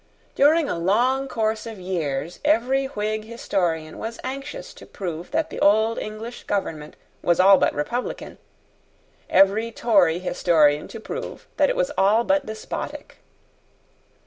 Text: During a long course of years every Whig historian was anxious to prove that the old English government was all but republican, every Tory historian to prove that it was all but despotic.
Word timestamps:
During 0.33 0.67
a 0.67 0.79
long 0.79 1.27
course 1.27 1.67
of 1.67 1.77
years 1.79 2.39
every 2.43 2.87
Whig 2.87 3.23
historian 3.23 3.99
was 3.99 4.19
anxious 4.23 4.73
to 4.73 4.87
prove 4.87 5.29
that 5.29 5.51
the 5.51 5.59
old 5.59 5.99
English 5.99 6.45
government 6.45 6.95
was 7.21 7.39
all 7.39 7.59
but 7.59 7.75
republican, 7.75 8.39
every 9.29 9.71
Tory 9.71 10.17
historian 10.17 10.87
to 10.87 10.99
prove 10.99 11.47
that 11.57 11.69
it 11.69 11.75
was 11.75 11.91
all 11.99 12.23
but 12.23 12.47
despotic. 12.47 13.17